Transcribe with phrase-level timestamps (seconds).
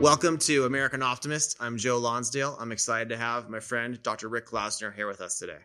[0.00, 1.56] Welcome to American Optimist.
[1.58, 2.56] I'm Joe Lonsdale.
[2.60, 4.28] I'm excited to have my friend Dr.
[4.28, 5.58] Rick Klausner here with us today.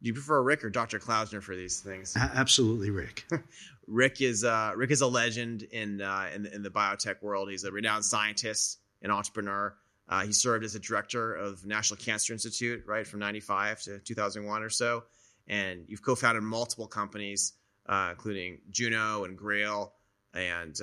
[0.00, 1.00] Do you prefer Rick or Dr.
[1.00, 2.16] Klausner for these things?
[2.16, 3.24] Absolutely, Rick.
[3.88, 7.50] Rick is uh, Rick is a legend in, uh, in in the biotech world.
[7.50, 9.74] He's a renowned scientist and entrepreneur.
[10.08, 14.62] Uh, he served as a director of National Cancer Institute, right, from '95 to 2001
[14.62, 15.02] or so.
[15.48, 17.54] And you've co-founded multiple companies,
[17.86, 19.94] uh, including Juno and Grail
[20.32, 20.80] and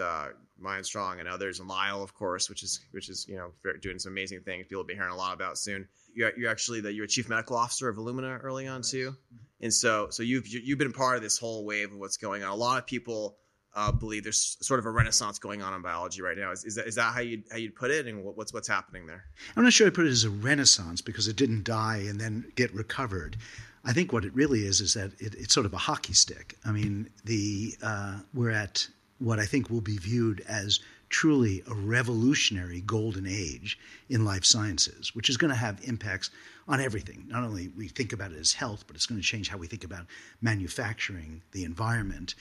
[0.60, 4.00] uh, Mindstrong and others, and Lyell, of course, which is which is you know doing
[4.00, 4.66] some amazing things.
[4.68, 5.88] People will be hearing a lot about soon.
[6.16, 9.16] You're, you're actually the you're a chief medical officer of Illumina early on too,
[9.62, 12.44] and so so you've you- you've been part of this whole wave of what's going
[12.44, 12.50] on.
[12.52, 13.38] A lot of people
[13.76, 16.52] uh, believe there's sort of a renaissance going on in biology right now.
[16.52, 19.05] Is, is that is that how you how you'd put it, and what's what's happening
[19.05, 19.26] there?
[19.55, 22.52] I'm not sure I put it as a renaissance because it didn't die and then
[22.55, 23.38] get recovered.
[23.86, 26.55] I think what it really is is that it, it's sort of a hockey stick.
[26.66, 28.88] I mean, the uh, we're at
[29.20, 30.79] what I think will be viewed as
[31.10, 36.29] truly a revolutionary golden age in life sciences, which is going to have impacts
[36.68, 37.24] on everything.
[37.27, 39.68] Not only we think about it as health, but it's going to change how we
[39.68, 40.05] think about
[40.41, 42.35] manufacturing, the environment,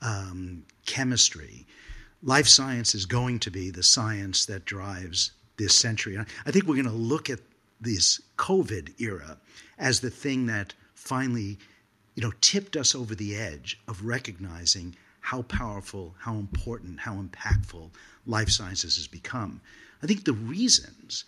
[0.00, 1.66] um, chemistry.
[2.22, 6.16] Life science is going to be the science that drives this century.
[6.16, 7.40] And I think we're going to look at
[7.80, 9.38] this COVID era
[9.78, 11.58] as the thing that finally,
[12.14, 14.94] you know, tipped us over the edge of recognizing
[15.24, 17.88] how powerful, how important, how impactful
[18.26, 19.58] life sciences has become.
[20.02, 21.24] I think the reasons,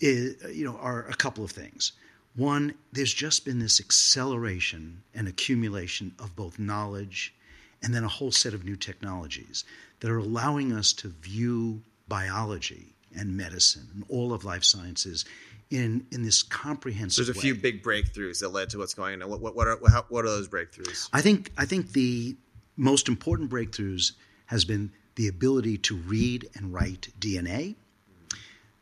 [0.00, 1.92] is, you know, are a couple of things.
[2.34, 7.34] One, there's just been this acceleration and accumulation of both knowledge
[7.82, 9.64] and then a whole set of new technologies
[10.00, 15.26] that are allowing us to view biology and medicine and all of life sciences
[15.68, 17.26] in, in this comprehensive way.
[17.26, 17.52] There's a way.
[17.52, 19.28] few big breakthroughs that led to what's going on.
[19.28, 21.10] What what what are how, what are those breakthroughs?
[21.12, 22.36] I think I think the
[22.80, 24.12] most important breakthroughs
[24.46, 27.74] has been the ability to read and write DNA,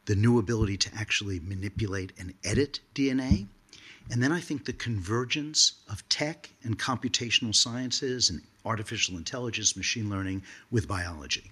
[0.06, 3.48] the new ability to actually manipulate and edit DNA,
[4.10, 10.08] and then I think the convergence of tech and computational sciences and artificial intelligence, machine
[10.08, 11.50] learning with biology.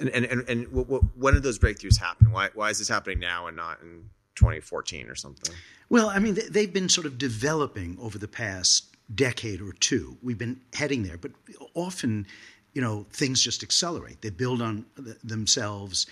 [0.00, 2.32] And and and, and what, what, when did those breakthroughs happen?
[2.32, 5.54] Why why is this happening now and not in 2014 or something?
[5.88, 10.16] Well, I mean, they've been sort of developing over the past decade or two.
[10.22, 11.32] We've been heading there, but
[11.74, 12.26] often,
[12.72, 14.22] you know, things just accelerate.
[14.22, 16.06] They build on th- themselves,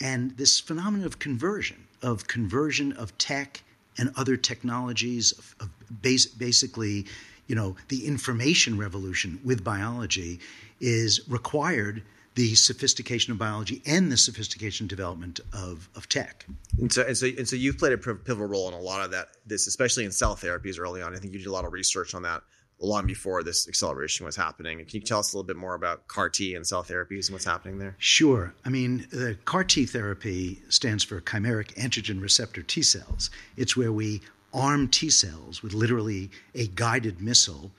[0.00, 3.62] and this phenomenon of conversion, of conversion of tech
[3.98, 5.70] and other technologies, of, of
[6.02, 7.06] bas- basically,
[7.46, 10.40] you know, the information revolution with biology,
[10.80, 12.02] is required
[12.40, 16.46] the sophistication of biology and the sophistication development of, of tech.
[16.78, 19.10] And so, and so, and so, you've played a pivotal role in a lot of
[19.10, 19.28] that.
[19.44, 21.14] This, especially in cell therapies early on.
[21.14, 22.42] I think you did a lot of research on that
[22.78, 24.78] long before this acceleration was happening.
[24.78, 27.26] And can you tell us a little bit more about CAR T and cell therapies
[27.26, 27.94] and what's happening there?
[27.98, 28.54] Sure.
[28.64, 33.28] I mean, the CAR T therapy stands for chimeric antigen receptor T cells.
[33.58, 34.22] It's where we
[34.54, 37.70] arm T cells with literally a guided missile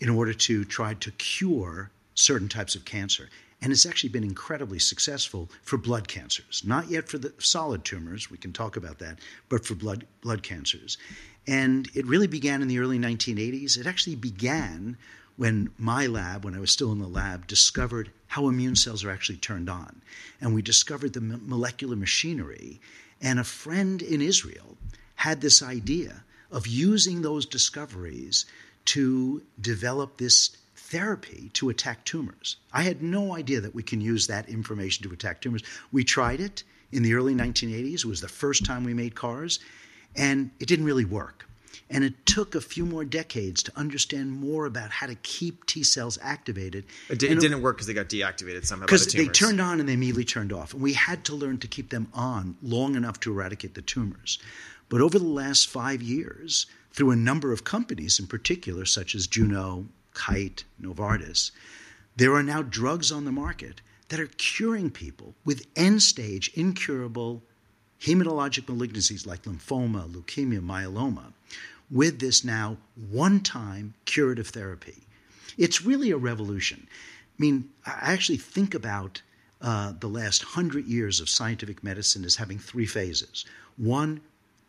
[0.00, 3.28] in order to try to cure certain types of cancer.
[3.60, 6.62] And it's actually been incredibly successful for blood cancers.
[6.64, 10.42] Not yet for the solid tumors, we can talk about that, but for blood, blood
[10.42, 10.96] cancers.
[11.46, 13.76] And it really began in the early 1980s.
[13.76, 14.96] It actually began
[15.36, 19.10] when my lab, when I was still in the lab, discovered how immune cells are
[19.10, 20.02] actually turned on.
[20.40, 22.80] And we discovered the molecular machinery.
[23.20, 24.76] And a friend in Israel
[25.16, 28.46] had this idea of using those discoveries
[28.86, 30.56] to develop this
[30.90, 32.56] therapy to attack tumors.
[32.72, 35.62] I had no idea that we can use that information to attack tumors.
[35.92, 37.96] We tried it in the early 1980s.
[37.96, 39.60] It was the first time we made cars,
[40.16, 41.44] and it didn't really work.
[41.90, 45.82] And it took a few more decades to understand more about how to keep T
[45.82, 46.84] cells activated.
[47.08, 48.86] It, di- it didn't work because they got deactivated somehow.
[48.86, 50.74] because the they turned on and they immediately turned off.
[50.74, 54.38] And we had to learn to keep them on long enough to eradicate the tumors.
[54.90, 59.26] But over the last five years, through a number of companies in particular, such as
[59.26, 59.86] Juno,
[60.18, 61.52] Kite, Novartis,
[62.16, 67.42] there are now drugs on the market that are curing people with end stage, incurable
[68.00, 71.32] hematologic malignancies like lymphoma, leukemia, myeloma,
[71.90, 72.76] with this now
[73.08, 75.06] one time curative therapy.
[75.56, 76.88] It's really a revolution.
[76.88, 79.22] I mean, I actually think about
[79.60, 83.44] uh, the last hundred years of scientific medicine as having three phases.
[83.76, 84.20] One,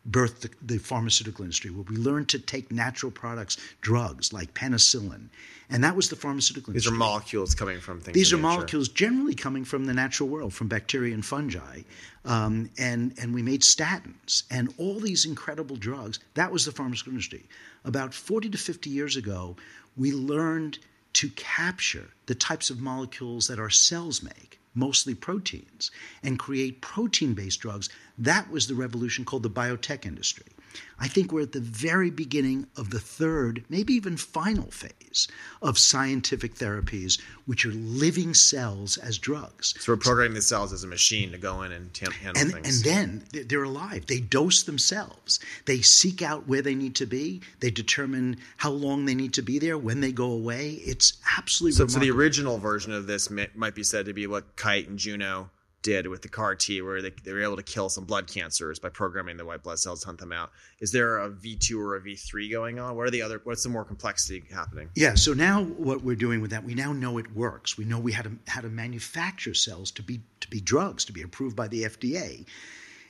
[0.08, 5.28] birthed the, the pharmaceutical industry, where we learned to take natural products, drugs like penicillin,
[5.70, 6.96] and that was the pharmaceutical These industry.
[6.96, 8.14] are molecules coming from things.
[8.14, 8.42] These are nature.
[8.42, 11.82] molecules generally coming from the natural world, from bacteria and fungi.
[12.24, 16.18] Um, and, and we made statins and all these incredible drugs.
[16.34, 17.44] That was the pharmaceutical industry.
[17.84, 19.56] About 40 to 50 years ago,
[19.96, 20.80] we learned
[21.20, 25.90] to capture the types of molecules that our cells make, mostly proteins,
[26.22, 27.90] and create protein based drugs.
[28.16, 30.46] That was the revolution called the biotech industry.
[30.98, 35.28] I think we're at the very beginning of the third, maybe even final phase
[35.62, 39.74] of scientific therapies, which are living cells as drugs.
[39.80, 42.86] So we're programming the cells as a machine to go in and handle and, things.
[42.86, 44.06] And then they're alive.
[44.06, 45.40] They dose themselves.
[45.64, 47.40] They seek out where they need to be.
[47.60, 50.80] They determine how long they need to be there, when they go away.
[50.84, 54.56] It's absolutely so, so the original version of this might be said to be what
[54.56, 55.50] Kite and Juno
[55.82, 58.78] did with the CAR T, where they, they were able to kill some blood cancers
[58.78, 60.50] by programming the white blood cells to hunt them out.
[60.80, 62.96] Is there a V2 or a V3 going on?
[62.96, 63.40] What are the other?
[63.44, 64.90] What's the more complexity happening?
[64.94, 65.14] Yeah.
[65.14, 67.78] So now what we're doing with that, we now know it works.
[67.78, 71.12] We know we had to how to manufacture cells to be to be drugs to
[71.12, 72.46] be approved by the FDA,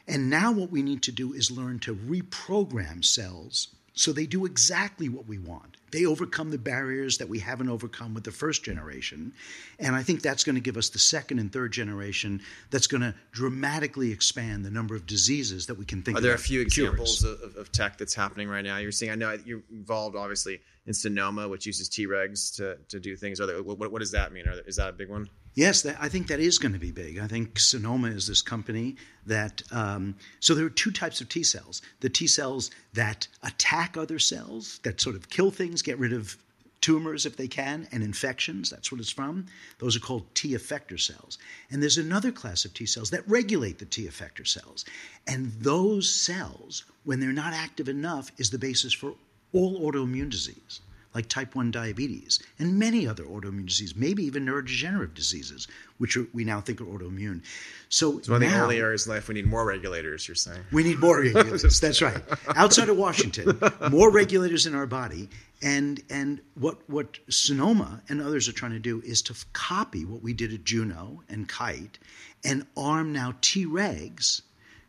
[0.07, 4.47] and now what we need to do is learn to reprogram cells so they do
[4.47, 5.77] exactly what we want.
[5.91, 9.33] They overcome the barriers that we haven't overcome with the first generation.
[9.79, 12.41] And I think that's going to give us the second and third generation
[12.71, 16.23] that's going to dramatically expand the number of diseases that we can think of.
[16.23, 18.77] Are there a few examples of, of tech that's happening right now?
[18.79, 23.17] You're seeing, I know you're involved obviously in Sonoma, which uses Tregs to, to do
[23.17, 23.41] things.
[23.41, 24.45] Are there, what, what does that mean?
[24.45, 25.29] There, is that a big one?
[25.55, 27.19] Yes, that, I think that is going to be big.
[27.19, 29.63] I think Sonoma is this company that.
[29.73, 34.19] Um, so there are two types of T cells: the T cells that attack other
[34.19, 36.37] cells, that sort of kill things, get rid of
[36.81, 38.71] tumors if they can, and infections.
[38.71, 39.47] That's what it's from.
[39.79, 41.37] Those are called T effector cells.
[41.71, 44.85] And there's another class of T cells that regulate the T effector cells,
[45.27, 49.15] and those cells, when they're not active enough, is the basis for
[49.53, 50.81] all autoimmune disease
[51.15, 55.67] like type 1 diabetes and many other autoimmune diseases, maybe even neurodegenerative diseases,
[55.99, 57.43] which are, we now think are autoimmune.
[57.89, 60.29] So, So one of the now- early areas in life we need more regulators.
[60.29, 60.63] You're saying.
[60.73, 61.81] we need more regulators.
[61.81, 62.23] That's right.
[62.55, 63.59] Outside of Washington,
[63.91, 65.29] more regulators in our body.
[65.63, 70.23] And and what what Sonoma and others are trying to do is to copy what
[70.23, 71.99] we did at Juno and Kite,
[72.45, 74.41] and arm now Tregs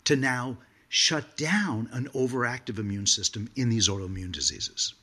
[0.05, 0.57] to now
[0.87, 4.93] shut down an overactive immune system in these autoimmune diseases.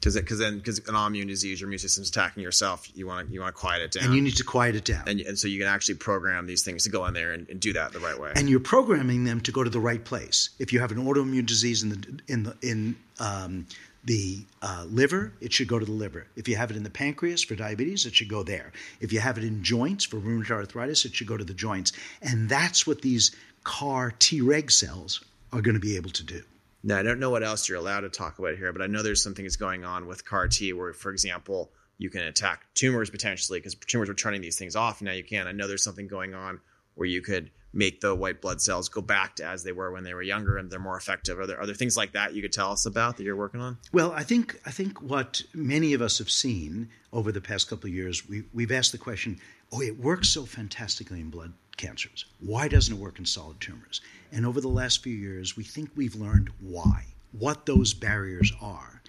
[0.00, 2.88] Because because then because an autoimmune disease, your immune system's attacking yourself.
[2.94, 4.04] You want to you want to quiet it down.
[4.06, 5.02] And you need to quiet it down.
[5.08, 7.58] and, and so you can actually program these things to go in there and, and
[7.58, 8.32] do that the right way.
[8.36, 10.50] and you're programming them to go to the right place.
[10.58, 13.66] If you have an autoimmune disease in the in the in um,
[14.04, 16.26] the uh, liver, it should go to the liver.
[16.36, 18.72] If you have it in the pancreas for diabetes, it should go there.
[19.00, 21.92] If you have it in joints for rheumatoid arthritis, it should go to the joints.
[22.22, 23.34] And that's what these
[23.64, 25.22] CAR Treg cells
[25.52, 26.42] are going to be able to do.
[26.82, 29.02] Now, I don't know what else you're allowed to talk about here, but I know
[29.02, 33.10] there's something that's going on with CAR T where, for example, you can attack tumors
[33.10, 35.00] potentially because tumors were turning these things off.
[35.00, 35.48] And now you can.
[35.48, 36.60] I know there's something going on
[36.94, 40.02] where you could make the white blood cells go back to as they were when
[40.02, 41.38] they were younger and they're more effective.
[41.38, 43.60] Are there, are there things like that you could tell us about that you're working
[43.60, 43.78] on?
[43.92, 47.88] Well, I think I think what many of us have seen over the past couple
[47.88, 49.38] of years, we, we've asked the question:
[49.70, 52.24] Oh, it works so fantastically in blood cancers.
[52.40, 54.00] Why doesn't it work in solid tumors?
[54.32, 59.02] And over the last few years, we think we've learned why, what those barriers are,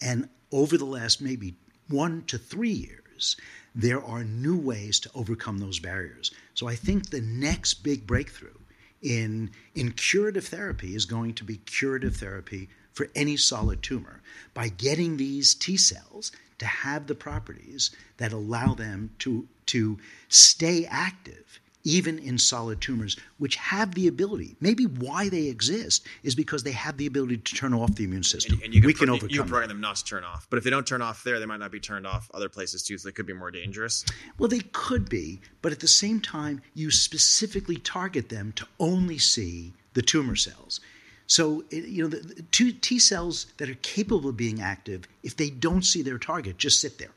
[0.00, 1.56] and over the last maybe
[1.88, 3.36] one to three years,
[3.74, 6.30] there are new ways to overcome those barriers.
[6.54, 8.54] So I think the next big breakthrough
[9.02, 14.22] in in curative therapy is going to be curative therapy for any solid tumor
[14.54, 16.32] by getting these T cells
[16.64, 19.98] to have the properties that allow them to to
[20.28, 26.34] stay active even in solid tumors which have the ability maybe why they exist is
[26.34, 28.94] because they have the ability to turn off the immune system And you can, we
[28.94, 30.46] can pro- overcome you can program them not to turn off.
[30.48, 32.82] But if they don't turn off there, they might not be turned off other places
[32.82, 34.04] too, so they could be more dangerous.
[34.38, 39.18] Well, they could be, but at the same time, you specifically target them to only
[39.18, 40.80] see the tumor cells.
[41.26, 45.36] So, you know, the, the two T cells that are capable of being active, if
[45.36, 47.10] they don't see their target, just sit there.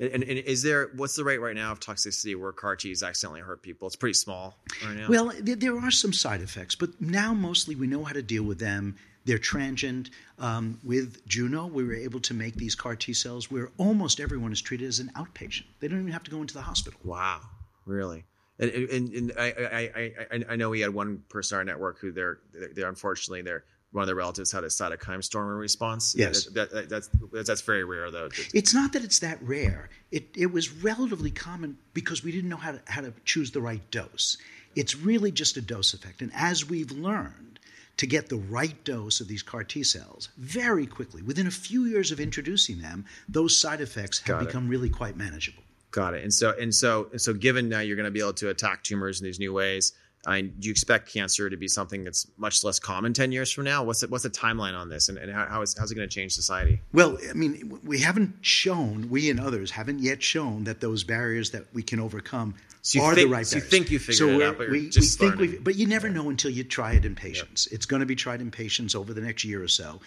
[0.00, 3.42] And, and, is there what's the rate right now of toxicity where CAR Ts accidentally
[3.42, 3.86] hurt people?
[3.86, 5.08] It's pretty small right now.
[5.08, 8.42] Well, there, there are some side effects, but now mostly we know how to deal
[8.42, 8.96] with them.
[9.26, 10.08] They're transient.
[10.38, 14.52] Um, with Juno, we were able to make these CAR T cells where almost everyone
[14.52, 15.64] is treated as an outpatient.
[15.80, 16.98] They don't even have to go into the hospital.
[17.04, 17.40] Wow,
[17.84, 18.24] really?
[18.60, 21.98] And, and, and I, I, I, I know we had one person on our network
[21.98, 22.38] who they're,
[22.74, 26.14] they're unfortunately they're one of their relatives had a cytokine storm response.
[26.16, 26.46] Yes.
[26.46, 28.28] that, that, that's that's very rare though.
[28.54, 29.90] It's not that it's that rare.
[30.12, 33.60] It it was relatively common because we didn't know how to how to choose the
[33.60, 34.36] right dose.
[34.76, 36.22] It's really just a dose effect.
[36.22, 37.58] And as we've learned
[37.96, 41.86] to get the right dose of these CAR T cells very quickly, within a few
[41.86, 44.46] years of introducing them, those side effects have Got it.
[44.46, 45.64] become really quite manageable.
[45.90, 46.22] Got it.
[46.22, 48.84] And so and so and so given now you're going to be able to attack
[48.84, 49.92] tumors in these new ways,
[50.26, 53.64] I do you expect cancer to be something that's much less common 10 years from
[53.64, 53.82] now?
[53.84, 56.08] What's the, what's the timeline on this and, and how, how is, how's it going
[56.08, 56.80] to change society?
[56.92, 61.52] Well, I mean, we haven't shown, we and others haven't yet shown that those barriers
[61.52, 64.28] that we can overcome So you are think- the right so you think you figured
[64.28, 66.50] it we're- out, but you're we, just we think we've, but you never know until
[66.50, 67.66] you try it in patients.
[67.68, 70.00] It's going to be tried in patients over the next year or so.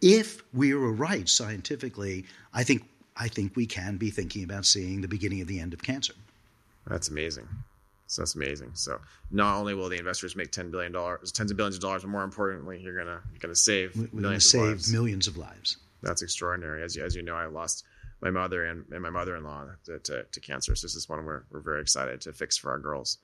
[0.00, 2.84] If we are right scientifically, I think
[3.18, 6.14] I think we can be thinking about seeing the beginning of the end of cancer.
[6.86, 7.48] That's amazing.
[8.06, 8.70] So that's amazing.
[8.74, 12.02] So not only will the investors make ten billion dollars, tens of billions of dollars,
[12.02, 14.92] but more importantly, you're gonna you're gonna save We're going to millions of save lives.
[14.92, 15.76] millions of lives.
[16.02, 16.82] That's extraordinary.
[16.82, 17.84] As you, as you know, I lost
[18.20, 20.74] my mother and, and my mother-in-law to, to, to cancer.
[20.74, 23.18] So this is one we're, we're very excited to fix for our girls.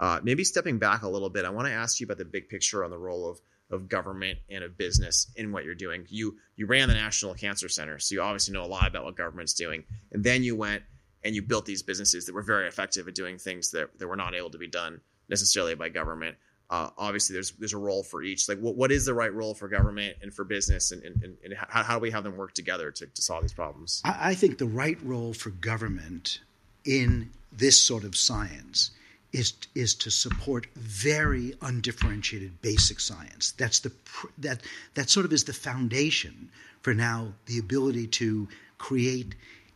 [0.00, 2.48] Uh, maybe stepping back a little bit, I want to ask you about the big
[2.48, 3.40] picture on the role of
[3.72, 6.06] of government and of business in what you're doing.
[6.08, 9.16] You you ran the National Cancer Center, so you obviously know a lot about what
[9.16, 9.84] government's doing.
[10.12, 10.82] And then you went
[11.24, 14.16] and you built these businesses that were very effective at doing things that, that were
[14.16, 16.36] not able to be done necessarily by government.
[16.68, 18.48] Uh, obviously, there's there's a role for each.
[18.48, 21.54] Like, what, what is the right role for government and for business, and, and, and-
[21.54, 24.00] how, how do we have them work together to, to solve these problems?
[24.04, 26.40] I, I think the right role for government
[26.84, 28.90] in this sort of science
[29.32, 33.52] is is to support very undifferentiated basic science.
[33.52, 33.92] That's the
[34.38, 34.60] that
[34.94, 36.50] that sort of is the foundation
[36.82, 38.48] for now the ability to
[38.78, 39.34] create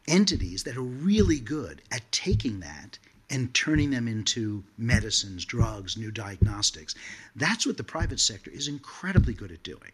[0.09, 2.99] entities that are really good at taking that
[3.29, 6.95] and turning them into medicines, drugs, new diagnostics.
[7.35, 9.93] That's what the private sector is incredibly good at doing.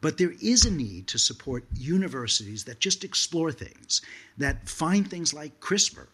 [0.00, 4.02] But there is a need to support universities that just explore things,
[4.36, 6.08] that find things like CRISPR,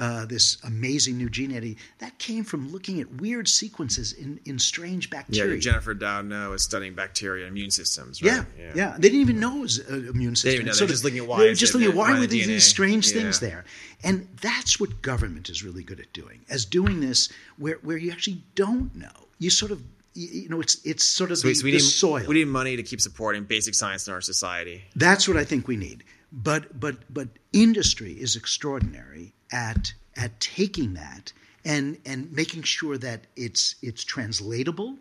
[0.00, 4.58] uh, this amazing new gene editing, that came from looking at weird sequences in, in
[4.58, 5.54] strange bacteria.
[5.54, 5.60] Yeah.
[5.60, 8.22] Jennifer Doudna was studying bacteria and immune systems.
[8.22, 8.44] Right?
[8.58, 10.52] Yeah, yeah, They didn't even know it was an immune system.
[10.54, 10.70] even know.
[10.70, 12.26] It's They're just looking at why They were it's just looking at why were the
[12.26, 12.60] these DNA.
[12.60, 13.20] strange Yeah.
[13.22, 13.64] things there,
[14.02, 16.40] and that's what government is really good at doing.
[16.48, 19.82] As doing this, where where you actually don't know, you sort of
[20.14, 22.24] you, you know it's it's sort of So, the, we, so we the need soil.
[22.26, 24.82] we need money to keep supporting basic science in our society.
[24.96, 26.02] That's what I think we need.
[26.32, 31.32] But but but industry is extraordinary at at taking that
[31.64, 34.96] and and making sure that it's it's translatable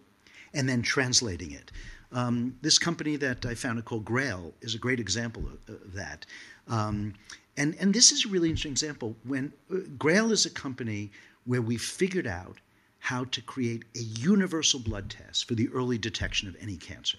[0.54, 1.72] and then translating it.
[2.12, 6.26] Um, this company that I founded called Grail is a great example of, of that.
[6.68, 7.14] Um,
[7.56, 9.16] and and this is a really interesting example.
[9.24, 11.12] When uh, Grail is a company
[11.46, 12.58] where we figured out
[13.00, 17.18] how to create a universal blood test for the early detection of any cancer.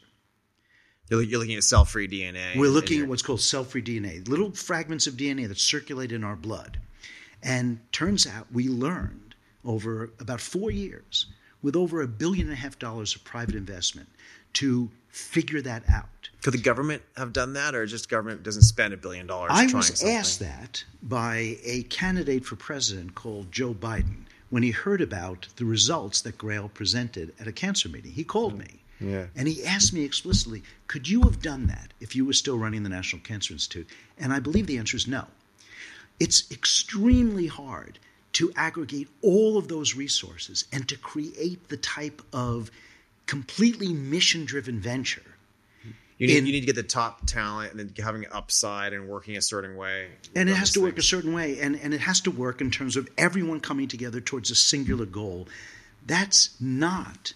[1.10, 2.56] You're, you're looking at cell-free DNA.
[2.56, 6.24] We're looking at what's called cell free DNA, little fragments of DNA that circulate in
[6.24, 6.78] our blood.
[7.42, 11.26] And turns out we learned over about four years,
[11.62, 14.08] with over a billion and a half dollars of private investment,
[14.54, 16.30] to figure that out.
[16.42, 19.66] Could the government have done that, or just government doesn't spend a billion dollars I
[19.66, 20.16] trying was something?
[20.16, 25.64] asked that by a candidate for president called Joe Biden when he heard about the
[25.64, 28.12] results that Grail presented at a cancer meeting.
[28.12, 28.82] He called me.
[29.00, 29.26] Yeah.
[29.34, 32.82] And he asked me explicitly, could you have done that if you were still running
[32.82, 33.88] the National Cancer Institute?
[34.18, 35.26] And I believe the answer is no.
[36.18, 37.98] It's extremely hard
[38.34, 42.70] to aggregate all of those resources and to create the type of
[43.26, 45.22] completely mission driven venture
[46.18, 48.92] You need, in- you need to get the top talent and then having an upside
[48.92, 50.08] and working a certain way.
[50.36, 52.70] and it has to work a certain way and, and it has to work in
[52.70, 55.48] terms of everyone coming together towards a singular goal
[56.06, 57.32] that's not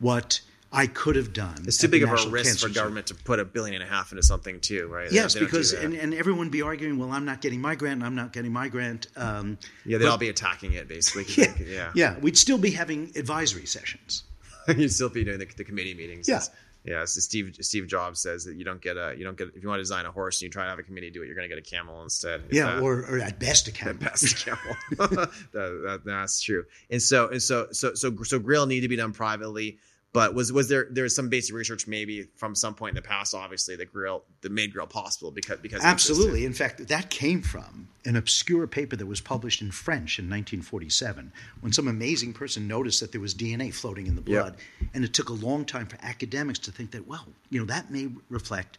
[0.00, 0.40] what
[0.72, 3.44] i could have done It's too big of a risk for government to put a
[3.44, 5.10] billion and a half into something too, right?
[5.10, 8.14] Yes they because and, and everyone be arguing well i'm not getting my grant i'm
[8.14, 11.24] not getting my grant um, yeah, they'd but- all be attacking it basically.
[11.42, 14.24] yeah, yeah, yeah we'd still be having advisory sessions
[14.76, 16.28] You'd still be doing the, the committee meetings.
[16.28, 16.42] Yeah.
[16.84, 17.04] Yeah.
[17.06, 19.68] So Steve Steve Jobs says that you don't get a you don't get if you
[19.68, 21.34] want to design a horse and you try to have a committee do it, you're
[21.34, 22.42] going to get a camel instead.
[22.50, 23.94] Yeah that- or, or at best a camel.
[23.94, 24.76] At best, a camel.
[24.98, 26.66] that, that, that's true.
[26.90, 29.78] And so, and so, so, so, so, Grail need to be done privately.
[30.14, 33.06] But was was there there was some basic research maybe from some point in the
[33.06, 36.46] past, obviously, that Grail that made Grail possible because because Absolutely.
[36.46, 41.30] In fact, that came from an obscure paper that was published in French in 1947
[41.60, 44.42] when some amazing person noticed that there was DNA floating in the Yep.
[44.42, 44.56] blood.
[44.94, 47.90] And it took a long time for academics to think that, well, you know, that
[47.90, 48.78] may reflect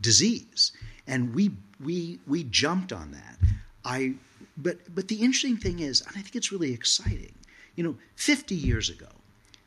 [0.00, 0.72] disease.
[1.08, 1.50] And we
[1.80, 3.36] we we jumped on that.
[3.84, 4.14] I
[4.56, 7.34] but but the interesting thing is, and I think it's really exciting,
[7.74, 9.08] you know, 50 years ago,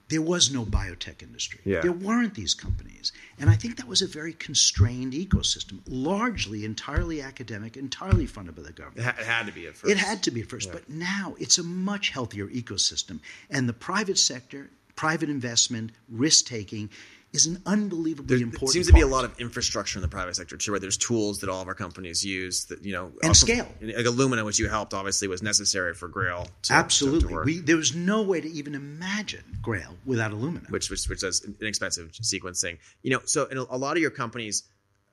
[0.09, 1.59] there was no biotech industry.
[1.63, 1.81] Yeah.
[1.81, 3.11] There weren't these companies.
[3.39, 8.63] And I think that was a very constrained ecosystem, largely entirely academic, entirely funded by
[8.63, 9.07] the government.
[9.07, 9.91] it had to be at first.
[9.91, 13.19] It had to be at first, but now it's a much healthier ecosystem.
[13.49, 16.89] And the private sector, private investment, risk taking
[17.35, 18.69] is an unbelievably There important.
[18.71, 20.81] seems to be a lot of infrastructure in the private sector too, right?
[20.81, 23.67] There's tools that all of our companies use that you know And scale.
[23.81, 26.47] Like Illumina, which you helped, obviously was necessary for Grail.
[26.63, 30.69] To, Absolutely, to, to we, there was no way to even imagine Grail without Illumina.
[30.71, 32.77] which which which does inexpensive sequencing.
[33.03, 34.63] You know, so in a, a lot of your companies,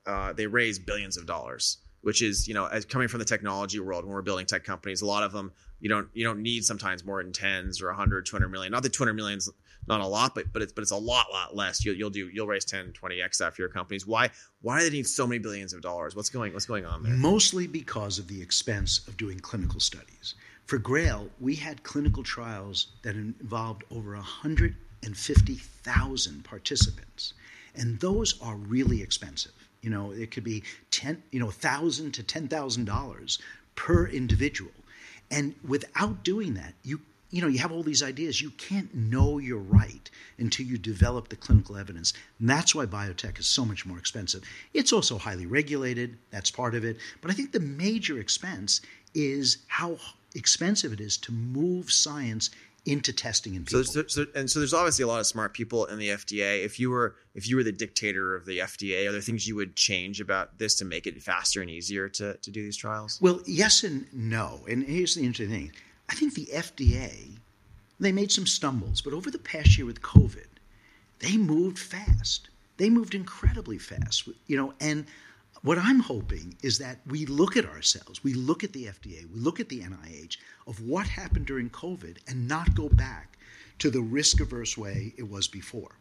[0.05, 3.79] uh, they raise billions of dollars, which is you know, as coming from the technology
[3.79, 6.63] world, when we're building tech companies, a lot of them you don't you don't need
[6.63, 9.51] sometimes more than tens or 100 200 million not that 200 million is
[9.87, 12.29] not a lot but but it's but it's a lot lot less you'll, you'll do
[12.33, 14.29] you'll raise 10 20x that for your companies why
[14.61, 17.13] why do they need so many billions of dollars what's going what's going on there
[17.13, 20.35] Mostly because of the expense of doing clinical studies.
[20.65, 27.33] For Grail, we had clinical trials that involved over 150,000 participants.
[27.75, 29.51] And those are really expensive.
[29.81, 33.39] You know, it could be 10, you know, 1000 to $10,000
[33.75, 34.71] per individual.
[35.31, 36.99] And without doing that, you
[37.33, 38.39] you know, you have all these ideas.
[38.39, 42.13] You can't know you're right until you develop the clinical evidence.
[42.39, 44.43] And that's why biotech is so much more expensive.
[44.75, 46.15] It's also highly regulated.
[46.29, 46.97] That's part of it.
[47.21, 48.81] But I think the major expense
[49.15, 49.97] is how
[50.35, 52.51] expensive it is to move science
[52.85, 53.83] into testing in people.
[53.83, 56.81] so, so and so there's obviously a lot of smart people in the FDA if
[56.81, 59.77] you were if you were the dictator of the FDA are there things you would
[59.77, 63.39] change about this to make it faster and easier to to do these trials Well,
[63.45, 64.65] yes and no.
[64.69, 65.71] And here's the interesting thing.
[66.09, 67.37] I think the FDA,
[67.99, 70.47] they made some stumbles, but over the past year with COVID,
[71.19, 72.49] they moved fast.
[72.77, 74.27] They moved incredibly fast.
[74.47, 75.05] You know, and
[75.61, 79.39] what I'm hoping is that we look at ourselves, we look at the FDA, we
[79.39, 83.37] look at the NIH of what happened during COVID and not go back
[83.79, 85.95] to the risk averse way it was before.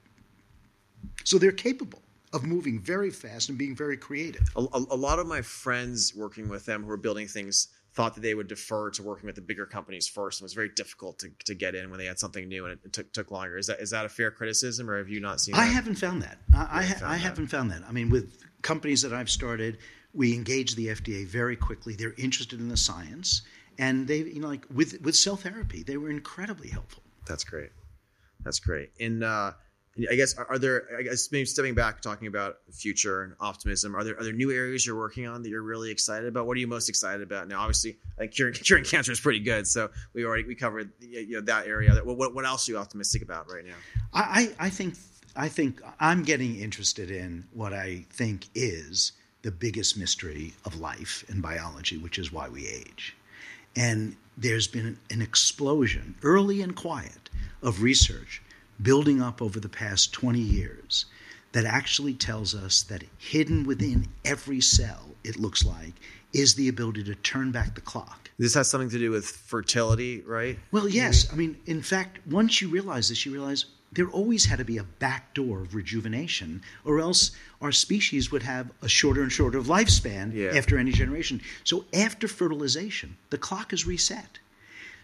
[1.25, 4.49] So they're capable of moving very fast and being very creative.
[4.57, 8.15] a, a, a lot of my friends working with them who are building things thought
[8.15, 10.71] that they would defer to working with the bigger companies first and it was very
[10.71, 13.59] difficult to, to get in when they had something new and it took, took longer
[13.59, 15.73] is that is that a fair criticism or have you not seen I that?
[15.73, 16.39] haven't found that.
[16.55, 17.19] I, I, ha- found I that.
[17.19, 17.83] haven't found that.
[17.87, 19.79] I mean, with companies that I've started,
[20.15, 21.95] we engage the FDA very quickly.
[21.95, 23.43] They're interested in the science,
[23.79, 27.03] and they, you know, like with with cell therapy, they were incredibly helpful.
[27.27, 27.71] That's great.
[28.45, 28.91] That's great.
[29.01, 29.53] And uh,
[30.11, 30.89] I guess are, there?
[30.99, 33.95] I guess maybe stepping back, talking about future and optimism.
[33.95, 36.47] Are there are there new areas you're working on that you're really excited about?
[36.47, 37.61] What are you most excited about now?
[37.61, 39.67] Obviously, think curing, curing cancer is pretty good.
[39.67, 41.93] So we already we covered you know that area.
[42.05, 43.75] What what, else are you optimistic about right now?
[44.15, 44.95] I, I think
[45.37, 51.25] I think I'm getting interested in what I think is the biggest mystery of life
[51.29, 53.15] and biology, which is why we age.
[53.77, 57.31] And there's been an explosion, early and quiet,
[57.63, 58.42] of research
[58.81, 61.07] building up over the past 20 years
[61.53, 65.93] that actually tells us that hidden within every cell, it looks like,
[66.33, 68.31] is the ability to turn back the clock.
[68.39, 70.59] This has something to do with fertility, right?
[70.71, 71.31] Well, yes.
[71.31, 74.79] I mean, in fact, once you realize this, you realize there always had to be
[74.79, 79.61] a back door of rejuvenation, or else our species would have a shorter and shorter
[79.61, 80.57] lifespan Yeah.
[80.57, 81.43] after any generation.
[81.65, 84.39] So after fertilization, the clock is reset.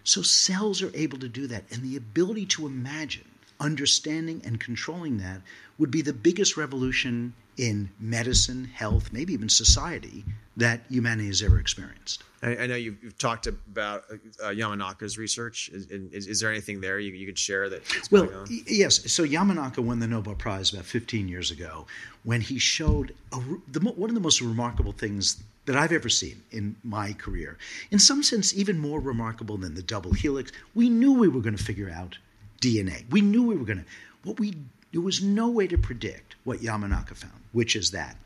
[0.04, 3.26] So cells are able to do that, and the ability to imagine,
[3.60, 5.40] understanding, and controlling that
[5.78, 10.24] would be the biggest revolution in medicine, health, maybe even society
[10.56, 12.22] that humanity has ever experienced.
[12.42, 15.68] I, I know you've, you've talked about uh, Yamanaka's research.
[15.72, 17.82] Is, is, is there anything there you, you could share that?
[18.10, 18.46] Well, going on?
[18.48, 19.12] y- yes.
[19.12, 21.86] So Yamanaka won the Nobel Prize about 15 years ago
[22.22, 23.40] when he showed a,
[23.70, 27.58] the, one of the most remarkable things that I've ever seen in my career.
[27.90, 30.50] In some sense, even more remarkable than the double helix.
[30.74, 32.18] We knew we were going to figure out
[32.60, 33.08] DNA.
[33.10, 33.84] We knew we were going to.
[34.24, 34.54] What we
[34.92, 38.16] there was no way to predict what Yamanaka found, which is that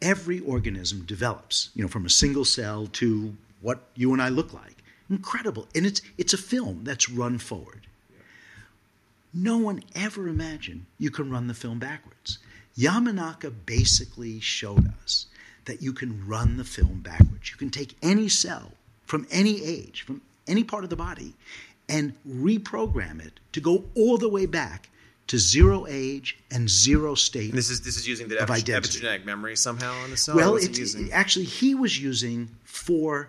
[0.00, 4.52] every organism develops, you know, from a single cell to what you and I look
[4.52, 4.82] like.
[5.10, 5.68] Incredible.
[5.74, 7.86] And it's it's a film that's run forward.
[9.34, 12.38] No one ever imagined you can run the film backwards.
[12.76, 15.26] Yamanaka basically showed us
[15.66, 17.50] that you can run the film backwards.
[17.50, 18.72] You can take any cell
[19.04, 21.34] from any age, from any part of the body,
[21.88, 24.90] and reprogram it to go all the way back
[25.28, 27.50] to zero age and zero state.
[27.50, 30.34] And this is this is using the epi- epigenetic memory somehow on the cell.
[30.34, 31.12] Well, it's, using?
[31.12, 33.28] actually, he was using four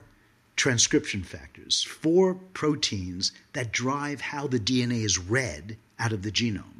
[0.55, 6.78] transcription factors, four proteins that drive how the DNA is read out of the genome.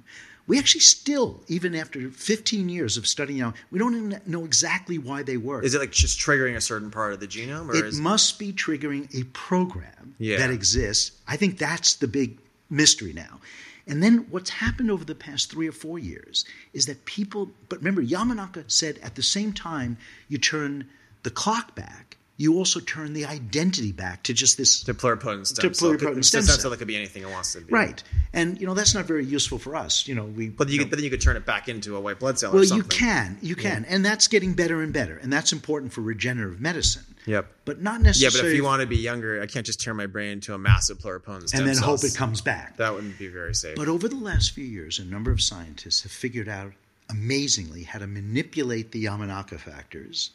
[0.49, 4.97] We actually still, even after 15 years of studying out, we don't even know exactly
[4.97, 5.63] why they work.
[5.63, 8.39] Is it like just triggering a certain part of the genome, or it is must
[8.39, 10.37] be triggering a program Yeah.
[10.39, 11.11] that exists.
[11.27, 13.39] I think that's the big mystery now.
[13.85, 17.77] And then what's happened over the past three or four years is that people, but
[17.77, 19.97] remember, Yamanaka said at the same time
[20.29, 20.89] you turn
[21.21, 25.69] the clock back, you also turn the identity back to just this to pluripotent stem
[25.69, 25.89] To cell.
[25.91, 26.71] pluripotent stem stem cell.
[26.71, 27.71] that could be anything it wants to be.
[27.71, 28.01] right,
[28.33, 30.07] and you know that's not very useful for us.
[30.07, 31.95] You know, we But you, know, could, but then you could turn it back into
[31.95, 32.51] a white blood cell.
[32.53, 36.01] well, you can, you can, and that's getting better and better, and that's important for
[36.01, 37.03] regenerative medicine.
[37.25, 37.45] Yep.
[37.65, 38.35] But not necessarily.
[38.37, 40.53] Yeah, but if you want to be younger, I can't just turn my brain into
[40.53, 42.01] a massive pluripotent stem and then cells.
[42.01, 42.77] hope it comes back.
[42.77, 43.75] That wouldn't be very safe.
[43.75, 46.71] But over the last few years, a number of scientists have figured out
[47.09, 50.31] amazingly how to manipulate the Yamanaka factors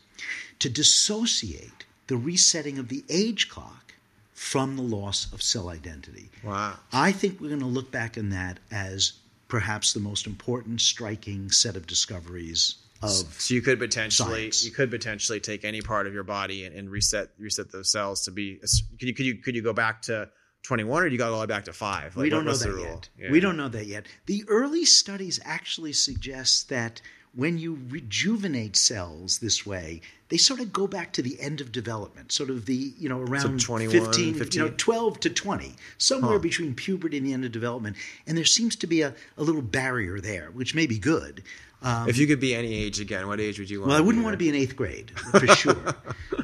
[0.59, 3.95] to dissociate the resetting of the age clock
[4.33, 6.29] from the loss of cell identity.
[6.43, 6.75] wow.
[6.93, 9.13] I think we're going to look back on that as
[9.49, 13.11] perhaps the most important, striking set of discoveries of.
[13.11, 14.65] So you could potentially Science.
[14.65, 18.25] you could potentially take any part of your body and, and reset reset those cells
[18.25, 18.57] to be.
[18.99, 20.29] Could you could you could you go back to
[20.63, 22.17] twenty one or do you got all the way back to five?
[22.17, 23.09] we don't know that yet.
[23.19, 23.31] Yeah.
[23.31, 24.07] We don't know that yet.
[24.27, 27.01] The early studies actually suggest that
[27.37, 31.73] when you rejuvenate cells this way, they sort of go back to the end of
[31.73, 36.33] development, sort of the, you know, around 21, 15, you know, 12 to 20, somewhere
[36.33, 36.39] Huh.
[36.39, 37.97] between puberty and the end of development.
[38.27, 41.43] And there seems to be a, a little barrier there, which may be good.
[41.83, 43.89] Um, If you could be any age again, what age would you want?
[43.91, 45.95] well, I wouldn't want to be in eighth grade for sure,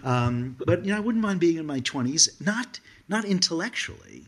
[0.04, 2.28] um, but you know, I wouldn't mind being in my twenties.
[2.40, 4.26] Not not intellectually,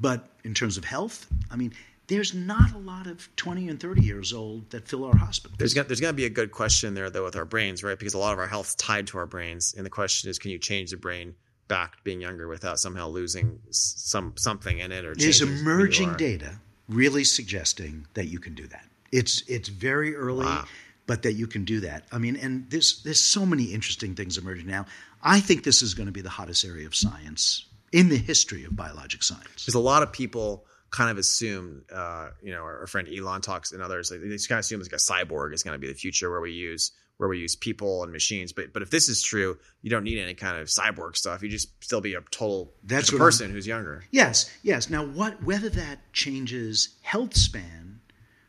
[0.00, 1.26] but in terms of health.
[1.50, 1.74] I mean,
[2.08, 5.58] there's not a lot of twenty and thirty years old that fill our hospitals.
[5.58, 7.98] There's got there's got to be a good question there though with our brains, right?
[7.98, 10.50] Because a lot of our health's tied to our brains, and the question is, can
[10.50, 11.34] you change the brain
[11.68, 15.54] back to being younger without somehow losing some something in it or There's changing who
[15.54, 18.84] you emerging data really suggesting that you can do that.
[19.10, 20.66] It's it's very early, Wow.
[21.08, 22.04] but that you can do that.
[22.12, 24.86] I mean, and there's there's so many interesting things emerging now.
[25.22, 28.64] I think this is going to be the hottest area of science in the history
[28.64, 29.64] of biologic science.
[29.64, 33.40] because a lot of people kind of assume, uh, you know, our, our friend Elon
[33.40, 35.78] talks and others, like, they just kind of assume like a cyborg is going to
[35.78, 38.52] be the future where we use where we use people and machines.
[38.52, 41.42] But but if this is true, you don't need any kind of cyborg stuff.
[41.42, 44.04] You just still be a total That's a what I'm- person who's younger.
[44.10, 44.90] Yes, yes.
[44.90, 48.00] Now, what whether that changes health span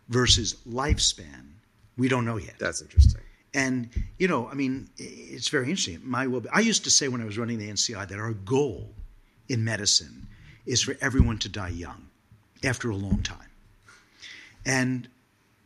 [0.09, 1.53] versus lifespan,
[1.97, 2.55] we don't know yet.
[2.59, 3.21] That's interesting.
[3.53, 6.01] And you know, I mean, it's very interesting.
[6.03, 8.93] My well, I used to say when I was running the NCI that our goal
[9.47, 10.27] in medicine
[10.65, 12.09] is for everyone to die young
[12.63, 13.49] after a long time.
[14.65, 15.07] And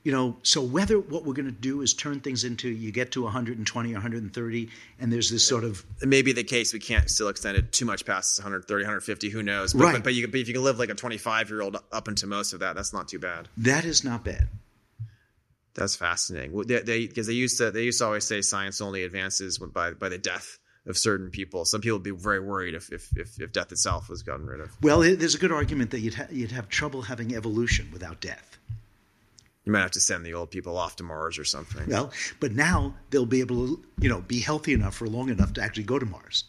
[0.03, 3.11] you know, so whether what we're going to do is turn things into you get
[3.11, 6.79] to 120 or 130, and there's this sort of It may be the case we
[6.79, 9.29] can't still extend it too much past 130, 150.
[9.29, 9.73] Who knows?
[9.73, 9.93] But, Right.
[9.93, 12.25] but, but, you, but if you can live like a 25 year old up into
[12.25, 13.47] most of that, that's not too bad.
[13.57, 14.47] that is not bad.
[15.75, 16.51] That's fascinating.
[16.51, 19.91] Well, They because they, used to they used to always say science only advances by
[19.91, 21.63] by the death of certain people.
[21.65, 24.59] Some people would be very worried if if if, if death itself was gotten rid
[24.61, 24.71] of.
[24.81, 28.19] Well, it- there's a good argument that you'd ha- you'd have trouble having evolution without
[28.21, 28.57] death.
[29.63, 31.87] You might have to send the old people off to Mars or something.
[31.87, 35.53] Well, but now they'll be able to, you know, be healthy enough for long enough
[35.53, 36.45] to actually go to Mars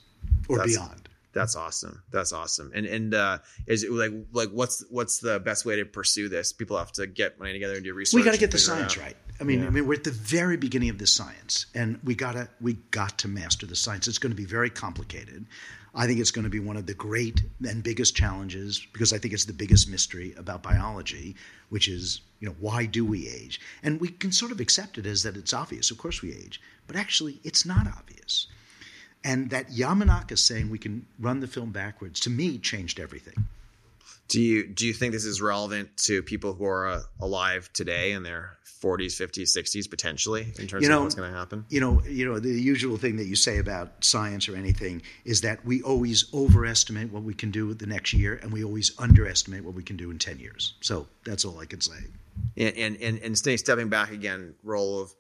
[0.49, 1.09] or That's- beyond.
[1.33, 2.03] That's awesome.
[2.11, 2.71] That's awesome.
[2.75, 6.53] And and uh, is it like like what's what's the best way to pursue this?
[6.53, 8.19] People have to get money together and do research.
[8.19, 9.17] We got to get the science right.
[9.41, 9.67] I mean, Yeah.
[9.67, 13.19] I mean, we're at the very beginning of this science, and we gotta we got
[13.19, 14.07] to master the science.
[14.09, 15.47] It's going to be very complicated.
[15.95, 19.19] I think it's going to be one of the great and biggest challenges because I
[19.19, 21.37] think it's the biggest mystery about biology,
[21.69, 23.61] which is you know why do we age?
[23.83, 25.91] And we can sort of accept it as that it's obvious.
[25.91, 28.47] Of course we age, but actually it's not obvious.
[29.25, 33.47] And that Yamanaka saying we can run the film backwards to me changed everything.
[34.29, 38.13] Do you do you think this is relevant to people who are uh, alive today
[38.13, 41.65] in their 40s, 50s, 60s potentially in terms You know, of what's going to happen?
[41.69, 45.43] you know, you know, the usual thing that you say about science or anything is
[45.43, 48.93] that we always overestimate what we can do with the next year, and we always
[48.99, 50.75] underestimate what we can do in ten years.
[50.81, 51.99] So that's all I can say.
[52.57, 55.15] and and and, and stepping back again role of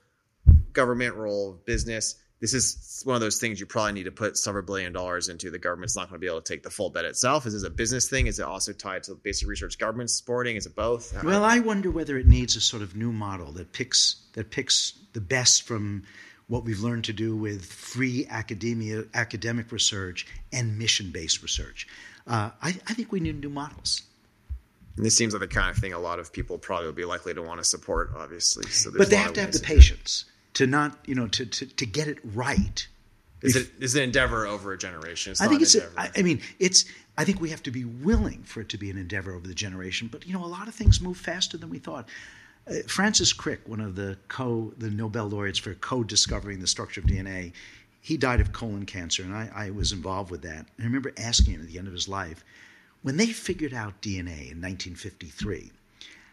[0.73, 4.37] government role of business this is one of those things you probably need to put
[4.37, 5.49] several billion dollars into.
[5.49, 7.47] The government's not going to be able to take the full bet itself.
[7.47, 8.27] Is this a business thing?
[8.27, 10.57] Is it also tied to basic research government supporting?
[10.57, 11.23] Is it both?
[11.23, 14.95] Well, I wonder whether it needs a sort of new model that picks that picks
[15.13, 16.03] the best from
[16.49, 21.87] what we've learned to do with free academia, academic research, and mission-based research.
[22.27, 24.03] Uh, I, I think we need new models.
[24.97, 27.05] and this seems like the kind of thing a lot of people probably would be
[27.05, 30.67] likely to want to support obviously so But they have to have the patience to
[30.67, 32.87] not, you know, to, to, to get it right.
[33.41, 35.75] is it is an endeavor over a generation it's I think it's.
[35.75, 35.88] A.
[35.97, 36.85] I, I mean, it's.
[37.19, 39.55] I think we have to be willing for it to be an endeavor over the
[39.55, 40.09] generation.
[40.11, 42.09] But you know, a lot of things move faster than we thought.
[42.69, 47.07] Uh, Francis Crick, one of the co the Nobel laureates for co-discovering the structure of
[47.07, 47.53] DNA,
[48.01, 50.67] he died of colon cancer, and I, I was involved with that.
[50.77, 52.45] And I remember asking him at the end of his life,
[53.03, 55.73] when they figured out DNA in 1953,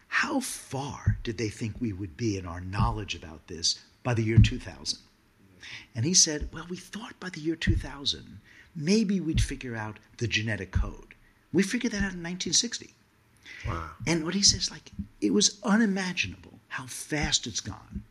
[0.08, 4.22] how far did they think we would be in our knowledge about this by the
[4.22, 4.98] year 2000?
[5.94, 8.40] And he said, Well, we thought by the year 2000,
[8.74, 11.14] maybe we'd figure out the genetic code.
[11.52, 12.94] We figured that out in 1960.
[13.66, 13.90] Wow.
[14.06, 18.04] And what he says, like, it was unimaginable how fast it's gone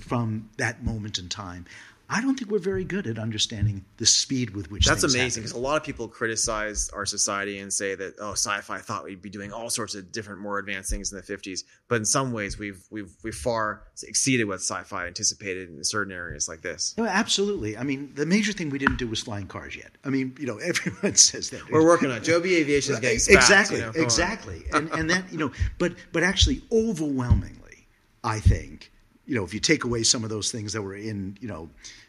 [0.00, 1.66] from that moment in time.
[2.10, 5.52] I don't think we're very good at understanding the speed with which that's amazing because
[5.54, 9.30] a lot of people criticize our society and say that oh sci-fi thought we'd be
[9.30, 12.58] doing all sorts of different more advanced things in the 50s but in some ways
[12.58, 17.76] we've we've we've far exceeded what sci-fi anticipated in certain areas like this No, absolutely.
[17.76, 19.90] I mean, the major thing we didn't do was flying cars yet.
[20.04, 21.70] I mean, you know, everyone says that.
[21.70, 22.22] we're working on.
[22.22, 25.94] Joby Aviation is getting spacked, exactly, you know, exactly, and and that you know, but
[26.12, 27.86] but actually, overwhelmingly,
[28.24, 28.90] I think
[29.28, 31.68] you know, if you take away some of those things that were in you know,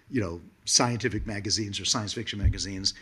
[0.10, 2.94] you know, scientific magazines or science fiction magazines,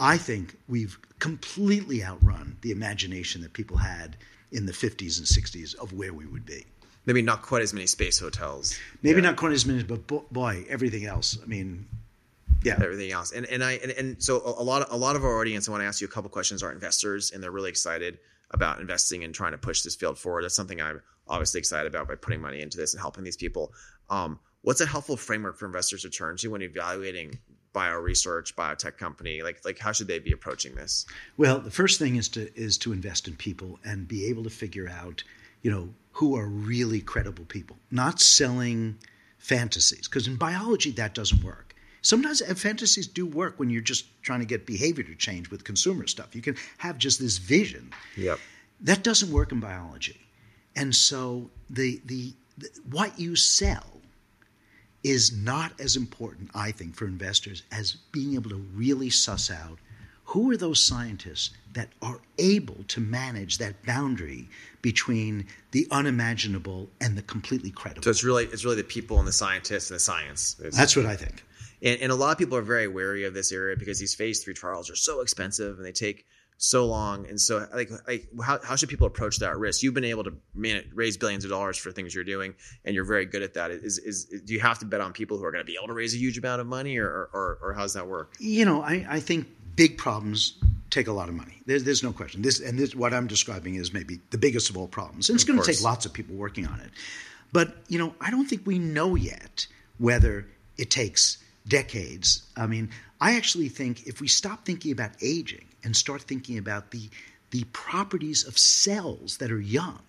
[0.00, 4.16] I think we've completely outrun the imagination that people had
[4.52, 6.64] in the 50s and 60s of where we would be.
[7.04, 9.28] maybe not quite as many space hotels Maybe Yeah.
[9.28, 10.00] not quite as many, but
[10.32, 11.38] boy, everything else.
[11.42, 11.86] I mean,
[12.64, 12.78] yeah.
[12.82, 13.32] everything else.
[13.32, 15.70] And and I and, and so a, lot of, a lot of our audience, I
[15.72, 16.62] want to ask you a couple questions.
[16.62, 18.18] Are investors and they're really excited
[18.50, 20.42] about investing and trying to push this field forward.
[20.44, 23.72] That's something I'm obviously excited about by putting money into this and helping these people.
[24.10, 27.38] Um, what's a helpful framework for investors to turn to when evaluating
[27.72, 29.42] bio research, biotech company?
[29.42, 31.06] Like like how should they be approaching this?
[31.36, 34.50] Well, the first thing is to is to invest in people and be able to
[34.50, 35.22] figure out,
[35.62, 38.98] you know, who are really credible people, not selling
[39.38, 40.08] fantasies.
[40.08, 41.74] Because in biology, that doesn't work.
[42.02, 45.64] Sometimes uh, fantasies do work when you're just trying to get behavior to change with
[45.64, 46.34] consumer stuff.
[46.34, 47.92] You can have just this vision.
[48.16, 48.38] Yep.
[48.80, 50.27] That doesn't work in biology.
[50.78, 53.84] And so the, the, the what you sell
[55.04, 59.78] is not as important, I think, for investors as being able to really suss out
[60.24, 64.46] who are those scientists that are able to manage that boundary
[64.82, 68.02] between the unimaginable and the completely credible.
[68.02, 70.56] So it's really it's really the people and the scientists and the science.
[70.58, 71.44] It's- That's what I think.
[71.80, 74.42] And, and a lot of people are very wary of this area because these phase
[74.42, 76.26] three trials are so expensive and they take
[76.58, 77.26] so long.
[77.28, 79.82] And so, like, like how, how should people approach that risk?
[79.82, 83.04] You've been able to man, raise billions of dollars for things you're doing, and you're
[83.04, 83.70] very good at that.
[83.70, 85.88] Is, is do you have to bet on people who are going to be able
[85.88, 88.34] to raise a huge amount of money, or or, or how does that work?
[88.38, 90.58] You know, I, I think big problems
[90.90, 91.62] take a lot of money.
[91.66, 92.42] There's, there's no question.
[92.42, 95.44] This and this, what I'm describing is maybe the biggest of all problems, and it's
[95.44, 96.90] going to take lots of people working on it.
[97.52, 99.66] But you know, I don't think we know yet
[99.98, 102.42] whether it takes decades.
[102.56, 106.90] I mean, I actually think if we stop thinking about aging and start thinking about
[106.90, 107.08] the
[107.50, 110.00] the properties of cells that are young,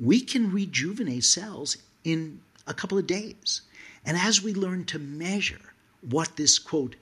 [0.00, 3.62] we can rejuvenate cells in a couple of days.
[4.04, 6.96] And as we learn to measure what this quote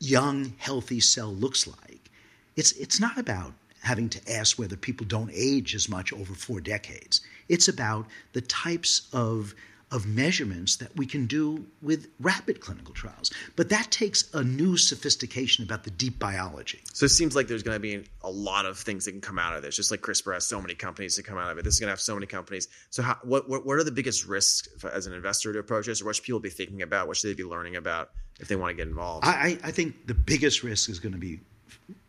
[0.00, 2.10] young healthy cell looks like,
[2.56, 6.60] it's it's not about having to ask whether people don't age as much over four
[6.60, 7.20] decades.
[7.48, 9.54] It's about the types of
[9.90, 13.30] of measurements that we can do with rapid clinical trials.
[13.56, 16.80] But that takes a new sophistication about the deep biology.
[16.92, 19.38] So it seems like there's going to be a lot of things that can come
[19.38, 19.76] out of this.
[19.76, 21.88] Just like CRISPR has so many companies that come out of it, this is going
[21.88, 22.68] to have so many companies.
[22.90, 26.02] So how, what, what what are the biggest risks as an investor to approach this,
[26.02, 27.08] or what should people be thinking about?
[27.08, 29.26] What should they be learning about if they want to get involved?
[29.26, 31.40] I, I I think the biggest risk is going to be,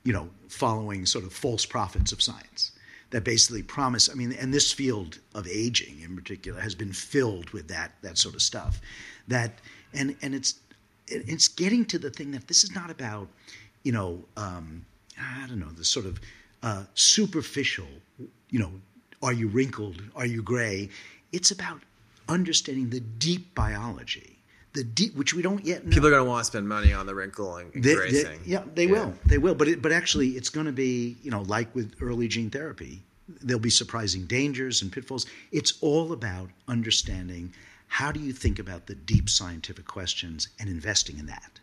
[0.03, 2.73] you know, following sort of false prophets of science
[3.12, 4.10] that basically promise.
[4.10, 8.17] I mean, and this field of aging in particular has been filled with that that
[8.17, 8.82] sort of stuff.
[9.28, 9.60] That
[9.93, 10.56] and and it's
[11.08, 13.28] it's getting to the thing that this is not about,
[13.84, 14.86] you know, um,
[15.19, 16.19] I don't know, the sort of
[16.62, 17.88] uh, superficial,
[18.50, 18.72] you know,
[19.22, 20.89] are you wrinkled, are you gray?
[21.32, 21.82] It's about
[22.28, 24.38] understanding the deep biology,
[24.79, 25.91] the deep, which we don't yet know.
[25.91, 28.63] People are going to want to spend money on the wrinkling and They- they- yeah,
[28.75, 29.13] they will.
[29.25, 29.53] They will.
[29.55, 33.03] But it, but actually, it's going to be you know like with early gene therapy,
[33.41, 35.25] there'll be surprising dangers and pitfalls.
[35.51, 37.53] It's all about understanding
[37.87, 41.59] how do you think about the deep scientific questions and investing in that.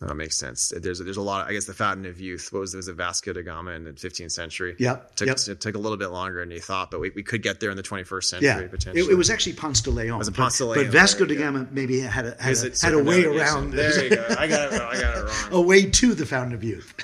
[0.00, 0.72] That makes sense.
[0.74, 1.42] There's there's a lot.
[1.42, 2.48] Of, I guess the fountain of youth.
[2.54, 2.78] What was it?
[2.78, 4.74] Was it Vasco da Gama in the 15th century?
[4.78, 5.36] Yeah, Took, yep.
[5.46, 7.70] It took a little bit longer than you thought, but we, we could get there
[7.70, 9.02] in the 21st century Yeah, potentially.
[9.04, 10.16] it, it was actually Ponce de Leon.
[10.16, 10.92] Was it but- Ponce de Leon, but, Leon?
[10.92, 11.44] Vasco da you go.
[11.44, 13.72] Gama maybe had a had a, it had a way around.
[13.74, 14.26] There you go.
[14.38, 14.80] I got it.
[14.80, 14.88] wrong.
[14.90, 15.34] I got it wrong.
[15.52, 16.94] A way to the fountain of youth.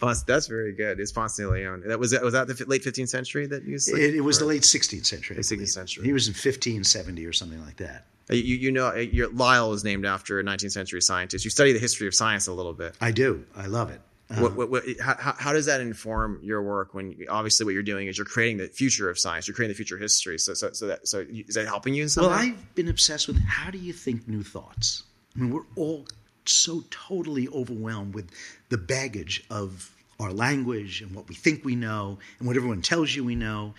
[0.00, 0.98] Ponce, that's very good.
[0.98, 1.82] It's Ponce de Leon.
[1.86, 3.98] That was that was that the late 15th century that you said?
[3.98, 5.36] It, it was the late 16th century.
[5.36, 6.04] Late 16th century.
[6.04, 8.06] He was in 1570 or something like that.
[8.30, 11.44] You, you know, uh, your Lyell was named after a 19th century scientist.
[11.44, 12.96] You study the history of science a little bit.
[13.00, 13.44] I do.
[13.56, 14.00] I love it.
[14.30, 16.94] Uh, What, what, what, how, how- how does that inform your work?
[16.94, 19.46] When obviously what you're doing is you're creating the future of science.
[19.48, 20.38] You're creating the future of history.
[20.38, 22.46] So, so, so that, so is that helping you in some Well, way?
[22.54, 25.02] I've been obsessed with how do you think new thoughts?
[25.36, 26.06] I mean, we're all
[26.46, 28.30] so totally overwhelmed with
[28.68, 33.14] the baggage of our language and what we think we know and what everyone tells
[33.14, 33.74] you we know.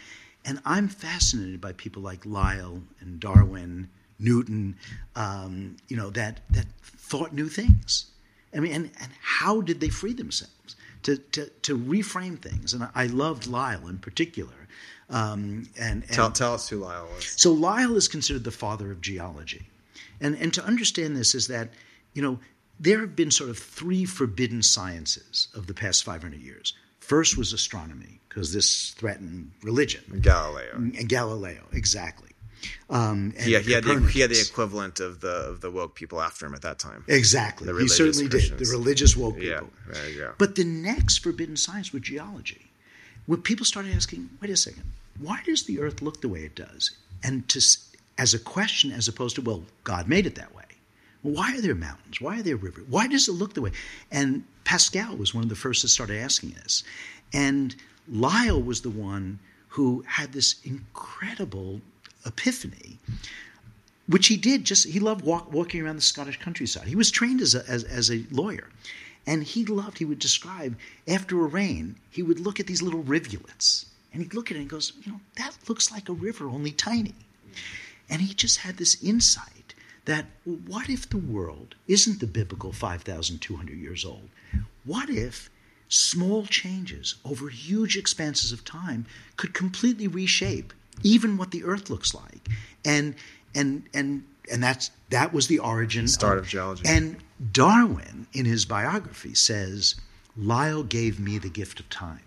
[0.45, 3.89] And I'm fascinated by people like Lyell and Darwin,
[4.23, 4.75] Newton,
[5.15, 8.07] um, you know, that that thought new things.
[8.55, 12.73] I mean, and, and how did they free themselves to, to, to reframe things?
[12.73, 14.53] And I loved Lyell in particular.
[15.09, 17.25] Um, and, and tell, tell us who Lyell was.
[17.25, 19.67] So Lyell is considered the father of geology.
[20.21, 21.69] And, and to understand this is that,
[22.13, 22.39] you know,
[22.79, 26.73] there have been sort of three forbidden sciences of the past 500 years.
[26.99, 30.03] First was astronomy, because this threatened religion.
[30.21, 30.71] Galileo.
[30.75, 32.29] And Galileo, exactly.
[32.89, 36.21] Um, yeah, he had, the, he had the equivalent of the of the woke people
[36.21, 37.04] after him at that time.
[37.08, 38.60] Exactly, he certainly Christians.
[38.60, 38.67] did.
[38.67, 39.69] The religious woke people.
[39.88, 40.34] Yeah, there you go.
[40.38, 42.71] But the next forbidden science was geology,
[43.26, 44.84] when people started asking, "Wait a second,
[45.19, 46.91] why does the Earth look the way it does?"
[47.23, 47.62] And to
[48.17, 50.63] as a question, as opposed to, "Well, God made it that way."
[51.23, 52.19] Well, why are there mountains?
[52.19, 52.86] Why are there rivers?
[52.89, 53.71] Why does it look the way?
[54.12, 56.84] And Pascal was one of the first that started asking this,
[57.32, 57.76] and
[58.10, 61.82] Lyell was the one who had this incredible
[62.25, 62.99] epiphany,
[64.07, 66.88] which he did just, he loved walk, walking around the Scottish countryside.
[66.88, 68.69] He was trained as a, as, as a lawyer.
[69.25, 73.03] And he loved, he would describe, after a rain, he would look at these little
[73.03, 73.86] rivulets.
[74.12, 76.71] And he'd look at it and goes, you know, that looks like a river, only
[76.71, 77.15] tiny.
[78.09, 79.73] And he just had this insight
[80.05, 84.29] that what if the world isn't the biblical 5,200 years old?
[84.83, 85.49] What if
[85.88, 89.05] small changes over huge expanses of time
[89.38, 92.49] could completely reshape even what the Earth looks like,
[92.86, 93.15] and
[93.56, 96.84] and and and that's that was the origin start of, of geology.
[96.88, 97.17] And
[97.51, 99.95] Darwin, in his biography, says
[100.38, 102.21] Lyell gave me the gift of time.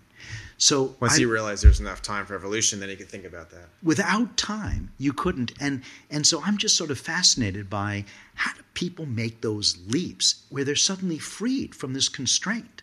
[0.57, 3.51] So once I, he realized there's enough time for evolution, then he could think about
[3.51, 3.69] that.
[3.83, 5.51] Without time, you couldn't.
[5.59, 10.43] And and so I'm just sort of fascinated by how do people make those leaps
[10.49, 12.81] where they're suddenly freed from this constraint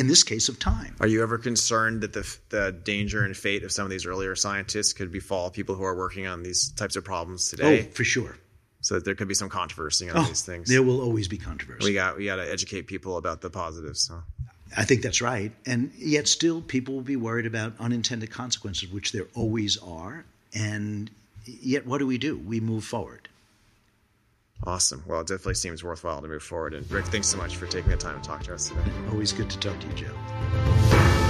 [0.00, 0.96] in this case of time.
[0.98, 4.34] Are you ever concerned that the, the danger and fate of some of these earlier
[4.34, 7.86] scientists could befall people who are working on these types of problems oh, today?
[7.86, 8.38] Oh, for sure.
[8.80, 10.70] So that there could be some controversy on oh, these things.
[10.70, 11.86] There will always be controversy.
[11.86, 14.00] We got we got to educate people about the positives.
[14.00, 14.22] So.
[14.74, 19.12] I think that's right, and yet still people will be worried about unintended consequences, which
[19.12, 20.24] there always are.
[20.54, 21.10] And
[21.44, 22.38] yet, what do we do?
[22.38, 23.28] We move forward.
[24.64, 25.02] Awesome.
[25.06, 26.74] Well, it definitely seems worthwhile to move forward.
[26.74, 28.82] And Rick, thanks so much for taking the time to talk to us today.
[29.10, 31.29] Always good to talk to you, Joe.